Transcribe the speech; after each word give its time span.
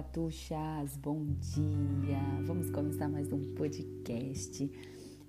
gatuchas, 0.00 0.96
bom 0.96 1.26
dia! 1.38 2.18
Vamos 2.46 2.70
começar 2.70 3.06
mais 3.06 3.30
um 3.34 3.54
podcast 3.54 4.72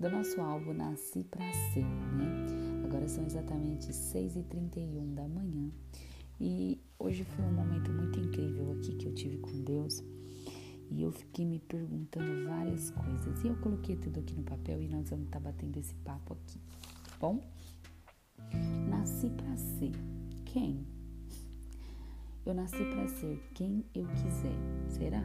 do 0.00 0.10
nosso 0.10 0.40
álbum 0.40 0.72
Nasci 0.72 1.22
Pra 1.22 1.52
Ser, 1.72 1.84
né? 1.84 2.82
Agora 2.84 3.06
são 3.06 3.24
exatamente 3.24 3.92
6h31 3.92 5.14
da 5.14 5.28
manhã 5.28 5.70
e 6.40 6.80
hoje 6.98 7.22
foi 7.22 7.44
um 7.44 7.52
momento 7.52 7.92
muito 7.92 8.18
incrível 8.18 8.72
aqui 8.72 8.96
que 8.96 9.06
eu 9.06 9.14
tive 9.14 9.38
com 9.38 9.62
Deus 9.62 10.02
e 10.90 11.00
eu 11.00 11.12
fiquei 11.12 11.44
me 11.44 11.60
perguntando 11.60 12.48
várias 12.48 12.90
coisas 12.90 13.44
e 13.44 13.46
eu 13.46 13.56
coloquei 13.58 13.94
tudo 13.94 14.18
aqui 14.18 14.34
no 14.34 14.42
papel 14.42 14.82
e 14.82 14.88
nós 14.88 15.08
vamos 15.08 15.26
estar 15.26 15.38
tá 15.38 15.44
batendo 15.48 15.78
esse 15.78 15.94
papo 15.94 16.32
aqui, 16.32 16.58
tá 17.08 17.16
bom? 17.20 17.40
Nasci 18.88 19.30
pra 19.30 19.56
ser 19.56 19.92
quem? 20.44 20.95
Eu 22.46 22.54
nasci 22.54 22.84
para 22.84 23.08
ser 23.08 23.42
quem 23.54 23.84
eu 23.92 24.06
quiser. 24.06 24.56
Será? 24.88 25.24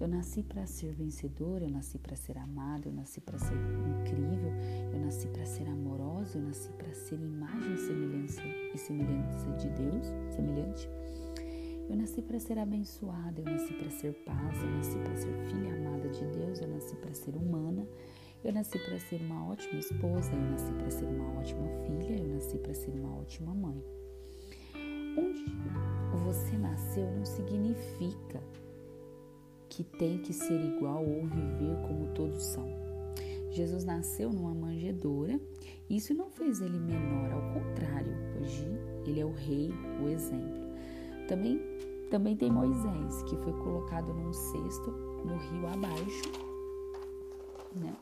Eu 0.00 0.08
nasci 0.08 0.42
para 0.42 0.66
ser 0.66 0.92
vencedora, 0.92 1.64
eu 1.64 1.70
nasci 1.70 1.96
para 1.96 2.16
ser 2.16 2.36
amada, 2.38 2.88
eu 2.88 2.92
nasci 2.92 3.20
para 3.20 3.38
ser 3.38 3.54
incrível, 3.54 4.52
eu 4.92 5.00
nasci 5.00 5.28
para 5.28 5.46
ser 5.46 5.68
amorosa, 5.68 6.38
eu 6.38 6.42
nasci 6.42 6.70
para 6.72 6.92
ser 6.92 7.20
imagem 7.20 7.74
e 7.74 7.78
semelhança 7.78 8.42
e 8.74 8.78
semelhança 8.78 9.50
de 9.52 9.68
Deus, 9.70 10.06
semelhante. 10.34 10.88
Eu 11.88 11.96
nasci 11.96 12.20
para 12.20 12.38
ser 12.38 12.58
abençoada, 12.58 13.40
eu 13.40 13.44
nasci 13.44 13.74
para 13.74 13.90
ser 13.90 14.12
paz, 14.24 14.58
eu 14.60 14.70
nasci 14.70 14.98
para 14.98 15.16
ser 15.16 15.32
filha 15.48 15.74
amada 15.74 16.08
de 16.08 16.24
Deus, 16.26 16.60
eu 16.60 16.68
nasci 16.68 16.96
para 16.96 17.14
ser 17.14 17.34
humana, 17.36 17.86
eu 18.44 18.52
nasci 18.52 18.78
para 18.78 18.98
ser 18.98 19.20
uma 19.22 19.50
ótima 19.50 19.78
esposa, 19.78 20.32
eu 20.32 20.50
nasci 20.50 20.72
para 20.72 20.90
ser 20.90 21.06
uma 21.06 21.40
ótima 21.40 21.66
filha, 21.86 22.18
eu 22.18 22.28
nasci 22.34 22.58
para 22.58 22.74
ser 22.74 22.90
uma 22.90 23.16
ótima 23.18 23.54
mãe. 23.54 23.97
Onde 25.18 25.44
você 26.24 26.56
nasceu 26.56 27.10
não 27.10 27.24
significa 27.24 28.40
que 29.68 29.82
tem 29.82 30.18
que 30.18 30.32
ser 30.32 30.60
igual 30.60 31.04
ou 31.04 31.26
viver 31.26 31.76
como 31.86 32.12
todos 32.14 32.42
são. 32.42 32.66
Jesus 33.50 33.84
nasceu 33.84 34.30
numa 34.30 34.54
manjedoura, 34.54 35.40
isso 35.90 36.14
não 36.14 36.30
fez 36.30 36.60
ele 36.60 36.78
menor, 36.78 37.32
ao 37.32 37.54
contrário, 37.54 38.12
hoje 38.40 38.64
ele 39.04 39.20
é 39.20 39.24
o 39.24 39.32
rei, 39.32 39.72
o 40.02 40.08
exemplo. 40.08 40.68
Também, 41.26 41.60
também 42.10 42.36
tem 42.36 42.50
Moisés, 42.50 43.22
que 43.24 43.36
foi 43.36 43.52
colocado 43.54 44.12
num 44.14 44.32
cesto 44.32 44.90
no 45.24 45.36
rio 45.36 45.66
abaixo, 45.66 46.22
né? 47.74 47.96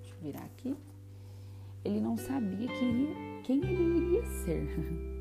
Deixa 0.00 0.14
eu 0.14 0.22
virar 0.22 0.44
aqui. 0.44 0.74
Ele 1.84 2.00
não 2.00 2.16
sabia 2.16 2.66
que 2.66 2.84
iria 2.84 3.33
quem 3.44 3.58
ele 3.62 3.98
iria 3.98 4.26
ser. 4.26 4.66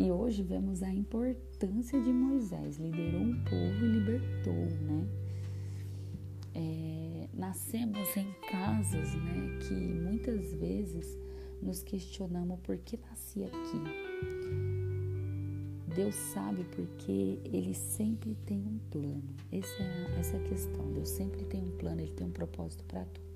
E 0.00 0.12
hoje 0.12 0.44
vemos 0.44 0.80
a 0.84 0.94
importância 0.94 2.00
de 2.00 2.12
Moisés, 2.12 2.78
liderou 2.78 3.20
um 3.20 3.34
povo 3.42 3.84
e 3.84 3.98
libertou, 3.98 4.54
né? 4.54 5.08
É, 6.54 7.28
nascemos 7.34 8.16
em 8.16 8.32
casas, 8.48 9.12
né, 9.16 9.58
que 9.60 9.74
muitas 9.74 10.54
vezes 10.54 11.18
nos 11.60 11.82
questionamos 11.82 12.60
por 12.60 12.78
que 12.78 12.96
nasci 12.96 13.42
aqui. 13.42 14.28
Deus 15.96 16.14
sabe 16.14 16.62
porque 16.76 17.40
Ele 17.44 17.74
sempre 17.74 18.36
tem 18.46 18.58
um 18.58 18.78
plano. 18.92 19.34
Essa 19.50 19.82
é 19.82 20.06
a, 20.14 20.18
essa 20.20 20.36
a 20.36 20.40
questão. 20.44 20.92
Deus 20.92 21.08
sempre 21.08 21.44
tem 21.44 21.60
um 21.60 21.76
plano, 21.76 22.00
Ele 22.00 22.12
tem 22.12 22.24
um 22.24 22.30
propósito 22.30 22.84
para 22.84 23.04
tudo. 23.04 23.27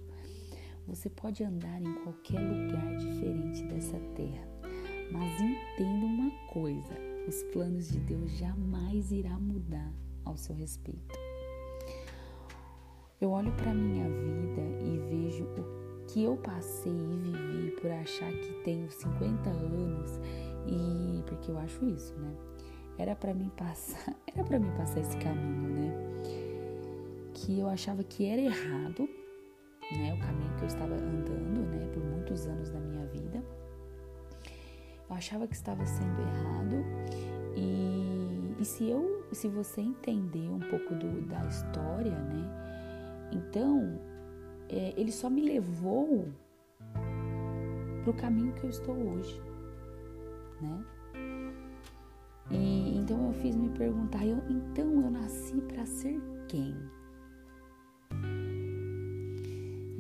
Você 0.87 1.09
pode 1.09 1.45
andar 1.45 1.81
em 1.81 1.95
qualquer 2.03 2.41
lugar 2.41 2.97
diferente 2.97 3.63
dessa 3.65 3.99
terra, 4.17 4.49
mas 5.13 5.41
entenda 5.41 6.07
uma 6.07 6.31
coisa: 6.49 6.95
os 7.29 7.43
planos 7.53 7.89
de 7.89 8.01
Deus 8.01 8.33
jamais 8.33 9.13
irá 9.13 9.39
mudar 9.39 9.93
ao 10.25 10.37
seu 10.37 10.55
respeito. 10.55 11.17
Eu 13.21 13.31
olho 13.31 13.53
para 13.53 13.73
minha 13.73 14.09
vida 14.09 14.63
e 14.85 14.99
vejo 15.09 15.45
o 15.45 16.07
que 16.09 16.25
eu 16.25 16.37
passei 16.37 16.93
e 16.93 17.17
vivi 17.17 17.71
por 17.81 17.91
achar 17.93 18.33
que 18.33 18.53
tenho 18.65 18.91
50 18.91 19.51
anos 19.51 20.19
e 20.67 21.23
porque 21.27 21.53
eu 21.53 21.59
acho 21.59 21.87
isso, 21.87 22.13
né? 22.19 22.35
Era 22.99 23.15
para 23.15 23.33
mim 23.33 23.51
passar, 23.57 24.17
era 24.35 24.43
para 24.43 24.59
mim 24.59 24.71
passar 24.77 25.01
esse 25.01 25.17
caminho, 25.19 25.69
né? 25.69 25.93
Que 27.35 27.61
eu 27.61 27.69
achava 27.69 28.03
que 28.03 28.27
era 28.27 28.43
errado 28.43 29.09
né, 29.99 30.15
o 30.15 30.19
caminho 30.19 30.55
que 30.57 30.63
eu 30.63 30.69
estava 30.69 30.95
andando, 30.95 31.61
né, 31.71 31.89
por 31.93 32.05
muitos 32.05 32.47
anos 32.47 32.71
da 32.71 32.81
minha 32.81 33.07
vida. 33.07 33.43
Eu 35.09 35.17
achava 35.17 35.47
que 35.47 35.55
estava 35.55 35.85
sendo 35.85 36.21
errado 36.23 36.85
e, 37.57 38.57
e 38.61 38.65
se 38.65 38.89
eu, 38.89 39.27
se 39.33 39.49
você 39.49 39.81
entender 39.81 40.49
um 40.49 40.61
pouco 40.61 40.95
do, 40.95 41.23
da 41.27 41.45
história, 41.47 42.19
né, 42.19 42.49
então 43.33 44.01
é, 44.69 44.95
ele 44.97 45.13
só 45.13 45.29
me 45.29 45.43
levou 45.43 46.29
para 48.03 48.11
o 48.11 48.15
caminho 48.15 48.53
que 48.55 48.65
eu 48.65 48.71
estou 48.71 48.95
hoje, 48.95 49.41
né? 50.61 50.85
E 52.51 52.99
então 52.99 53.29
eu 53.29 53.33
fiz 53.35 53.55
me 53.57 53.69
perguntar, 53.71 54.27
eu, 54.27 54.39
então 54.49 54.85
eu 55.01 55.11
nasci 55.11 55.61
para 55.63 55.87
ser 55.87 56.21
quem? 56.49 56.77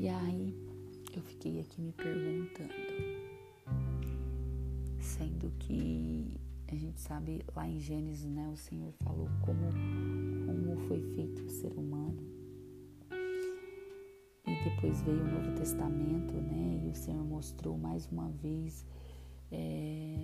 E 0.02 0.08
aí 0.08 0.52
eu 1.14 1.22
fiquei 1.22 1.60
aqui 1.60 1.80
me 1.80 1.92
perguntando, 1.92 2.74
sendo 4.98 5.48
que 5.60 6.40
a 6.66 6.74
gente 6.74 7.00
sabe 7.00 7.40
lá 7.54 7.68
em 7.68 7.78
Gênesis, 7.78 8.28
né, 8.28 8.50
o 8.52 8.56
Senhor 8.56 8.92
falou 9.04 9.28
como, 9.42 9.60
como 10.44 10.76
foi 10.88 11.00
feito 11.14 11.44
o 11.44 11.48
ser 11.48 11.72
humano. 11.78 12.20
E 14.44 14.64
depois 14.64 15.00
veio 15.02 15.20
o 15.20 15.30
Novo 15.34 15.54
Testamento, 15.56 16.34
né, 16.34 16.82
e 16.84 16.88
o 16.88 16.96
Senhor 16.96 17.24
mostrou 17.24 17.78
mais 17.78 18.08
uma 18.08 18.28
vez 18.28 18.84
é, 19.52 20.16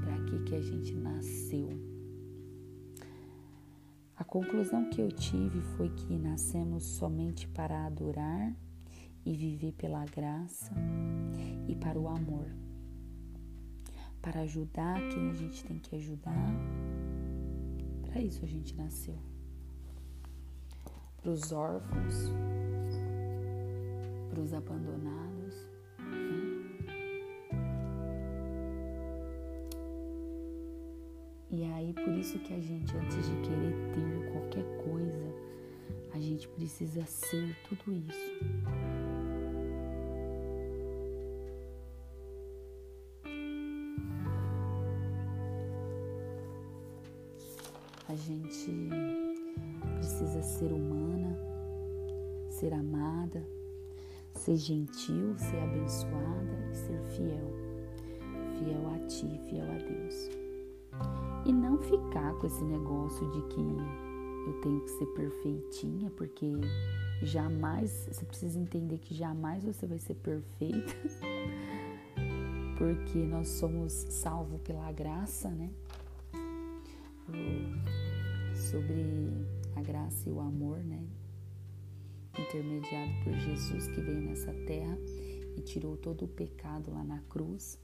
para 0.00 0.24
que, 0.26 0.44
que 0.44 0.54
a 0.54 0.62
gente 0.62 0.94
nasceu. 0.94 1.70
A 4.14 4.22
conclusão 4.22 4.88
que 4.88 5.00
eu 5.00 5.10
tive 5.10 5.60
foi 5.76 5.88
que 5.88 6.16
nascemos 6.16 6.84
somente 6.84 7.48
para 7.48 7.84
adorar 7.84 8.54
e 9.28 9.36
viver 9.36 9.72
pela 9.72 10.06
graça 10.06 10.72
e 11.68 11.74
para 11.76 11.98
o 11.98 12.08
amor. 12.08 12.46
Para 14.22 14.40
ajudar 14.40 14.98
quem 15.10 15.30
a 15.30 15.34
gente 15.34 15.62
tem 15.64 15.78
que 15.78 15.94
ajudar. 15.96 16.50
Para 18.06 18.22
isso 18.22 18.42
a 18.42 18.48
gente 18.48 18.74
nasceu. 18.74 19.18
Para 21.20 21.30
os 21.30 21.52
órfãos, 21.52 22.14
para 24.30 24.40
os 24.40 24.54
abandonados. 24.54 25.54
Né? 25.98 26.88
E 31.50 31.64
aí, 31.64 31.92
por 31.92 32.14
isso 32.14 32.38
que 32.38 32.54
a 32.54 32.60
gente, 32.60 32.96
antes 32.96 33.28
de 33.28 33.36
querer 33.42 33.74
ter 33.92 34.32
qualquer 34.32 34.84
coisa, 34.84 35.34
a 36.14 36.18
gente 36.18 36.48
precisa 36.48 37.04
ser 37.04 37.54
tudo 37.68 37.92
isso. 37.92 39.07
A 48.08 48.14
gente 48.14 48.72
precisa 49.96 50.42
ser 50.42 50.72
humana, 50.72 51.38
ser 52.48 52.72
amada, 52.72 53.46
ser 54.32 54.56
gentil, 54.56 55.36
ser 55.36 55.58
abençoada 55.58 56.70
e 56.72 56.74
ser 56.74 56.98
fiel. 57.14 57.52
Fiel 58.58 58.94
a 58.94 58.98
ti, 59.08 59.40
fiel 59.50 59.66
a 59.70 59.76
Deus. 59.76 60.30
E 61.44 61.52
não 61.52 61.76
ficar 61.76 62.32
com 62.38 62.46
esse 62.46 62.64
negócio 62.64 63.30
de 63.30 63.42
que 63.42 63.60
eu 63.60 64.60
tenho 64.62 64.80
que 64.80 64.90
ser 64.90 65.06
perfeitinha, 65.08 66.10
porque 66.12 66.50
jamais, 67.22 68.08
você 68.10 68.24
precisa 68.24 68.58
entender 68.58 68.96
que 69.00 69.14
jamais 69.14 69.64
você 69.64 69.86
vai 69.86 69.98
ser 69.98 70.14
perfeita, 70.14 70.96
porque 72.78 73.18
nós 73.18 73.48
somos 73.48 73.92
salvos 73.92 74.62
pela 74.62 74.90
graça, 74.92 75.50
né? 75.50 75.70
Sobre 78.70 79.32
a 79.76 79.82
graça 79.82 80.28
e 80.28 80.32
o 80.32 80.40
amor, 80.40 80.78
né? 80.84 81.02
Intermediado 82.38 83.10
por 83.24 83.32
Jesus 83.32 83.86
que 83.88 84.00
veio 84.00 84.20
nessa 84.20 84.52
terra 84.66 84.98
e 85.56 85.60
tirou 85.62 85.96
todo 85.96 86.26
o 86.26 86.28
pecado 86.28 86.90
lá 86.90 87.02
na 87.02 87.18
cruz. 87.30 87.78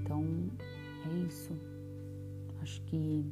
Então, 0.00 0.24
é 1.04 1.26
isso. 1.28 1.52
Acho 2.62 2.80
que 2.82 3.30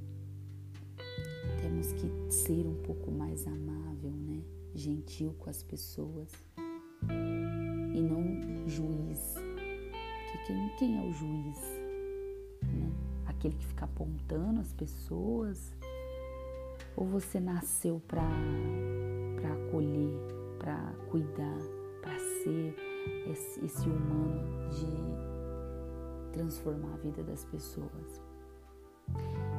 temos 1.63 1.93
que 1.95 2.33
ser 2.33 2.67
um 2.67 2.83
pouco 2.83 3.11
mais 3.11 3.47
amável, 3.47 4.11
né? 4.11 4.43
Gentil 4.75 5.35
com 5.39 5.49
as 5.49 5.63
pessoas 5.63 6.31
e 7.95 8.01
não 8.03 8.69
juiz. 8.69 9.35
Porque 9.35 10.47
quem, 10.47 10.77
quem 10.77 10.99
é 10.99 11.09
o 11.09 11.13
juiz? 11.13 11.84
Aquele 13.45 13.57
que 13.59 13.67
fica 13.67 13.85
apontando 13.85 14.59
as 14.59 14.73
pessoas? 14.73 15.71
Ou 16.97 17.05
você 17.05 17.39
nasceu 17.39 18.01
para 18.09 18.23
acolher, 19.69 20.19
para 20.59 20.95
cuidar, 21.11 21.59
para 22.01 22.19
ser 22.19 22.75
esse, 23.31 23.63
esse 23.63 23.87
humano 23.87 24.71
de 24.71 26.33
transformar 26.33 26.95
a 26.95 26.97
vida 26.97 27.23
das 27.23 27.45
pessoas? 27.45 28.23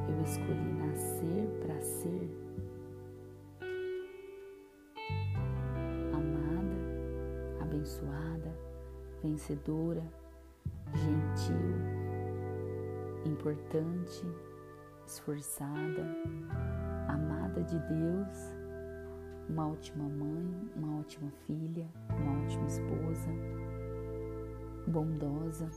Eu 0.08 0.20
escolhi 0.24 0.72
nascer 0.72 1.46
para 1.60 1.80
ser 1.80 2.28
amada, 6.12 7.62
abençoada, 7.62 8.52
vencedora, 9.22 10.02
gentil, 10.92 11.95
importante, 13.26 14.24
esforçada, 15.06 16.06
amada 17.08 17.62
de 17.62 17.78
Deus, 17.78 18.54
uma 19.48 19.68
ótima 19.68 20.08
mãe, 20.08 20.70
uma 20.76 21.00
ótima 21.00 21.30
filha, 21.46 21.88
uma 22.10 22.44
ótima 22.44 22.66
esposa, 22.66 23.30
bondosa, 24.86 25.68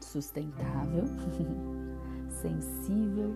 sustentável, 0.00 1.04
sensível, 2.28 3.34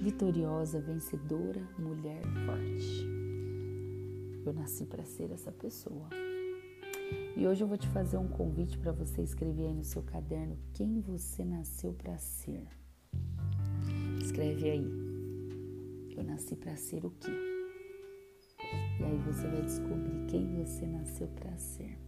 vitoriosa, 0.00 0.80
vencedora, 0.80 1.62
mulher 1.78 2.22
forte. 2.46 3.08
Eu 4.44 4.52
nasci 4.52 4.84
para 4.84 5.04
ser 5.04 5.30
essa 5.30 5.50
pessoa. 5.50 6.08
E 7.36 7.48
hoje 7.48 7.64
eu 7.64 7.66
vou 7.66 7.76
te 7.76 7.88
fazer 7.88 8.16
um 8.16 8.28
convite 8.28 8.78
para 8.78 8.92
você 8.92 9.20
escrever 9.20 9.66
aí 9.66 9.74
no 9.74 9.82
seu 9.82 10.04
caderno 10.04 10.56
quem 10.72 11.00
você 11.00 11.44
nasceu 11.44 11.92
para 11.92 12.16
ser. 12.16 12.64
Escreve 14.22 14.70
aí. 14.70 14.88
Eu 16.16 16.22
nasci 16.22 16.54
para 16.54 16.76
ser 16.76 17.04
o 17.04 17.10
quê? 17.10 17.32
E 19.00 19.02
aí 19.02 19.18
você 19.26 19.48
vai 19.48 19.62
descobrir 19.62 20.26
quem 20.28 20.54
você 20.54 20.86
nasceu 20.86 21.26
para 21.26 21.56
ser. 21.58 21.98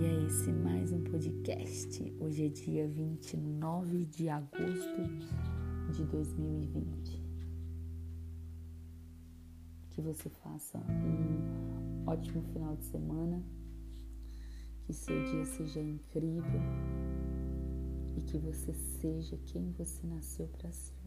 E 0.00 0.04
é 0.04 0.26
esse 0.26 0.50
mais 0.50 0.90
um 0.90 1.04
podcast. 1.04 2.12
Hoje 2.18 2.46
é 2.46 2.48
dia 2.48 2.88
29 2.88 4.06
de 4.06 4.28
agosto 4.28 5.02
de 5.92 6.04
2020. 6.04 7.19
Que 10.00 10.06
você 10.06 10.30
faça 10.30 10.78
um 10.78 12.08
ótimo 12.08 12.40
final 12.54 12.74
de 12.74 12.84
semana, 12.84 13.44
que 14.86 14.94
seu 14.94 15.22
dia 15.26 15.44
seja 15.44 15.78
incrível 15.78 16.62
e 18.16 18.22
que 18.22 18.38
você 18.38 18.72
seja 18.72 19.36
quem 19.44 19.72
você 19.72 20.06
nasceu 20.06 20.48
para 20.48 20.72
ser. 20.72 20.99